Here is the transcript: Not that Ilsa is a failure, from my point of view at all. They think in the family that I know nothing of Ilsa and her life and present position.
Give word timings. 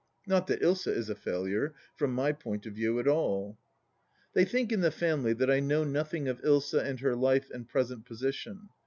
Not 0.25 0.47
that 0.47 0.63
Ilsa 0.63 0.91
is 0.91 1.11
a 1.11 1.15
failure, 1.15 1.75
from 1.95 2.15
my 2.15 2.31
point 2.31 2.65
of 2.65 2.73
view 2.73 2.97
at 2.99 3.07
all. 3.07 3.59
They 4.33 4.45
think 4.45 4.71
in 4.71 4.81
the 4.81 4.89
family 4.89 5.33
that 5.33 5.51
I 5.51 5.59
know 5.59 5.83
nothing 5.83 6.27
of 6.27 6.41
Ilsa 6.41 6.83
and 6.83 6.99
her 7.01 7.15
life 7.15 7.51
and 7.51 7.69
present 7.69 8.03
position. 8.07 8.69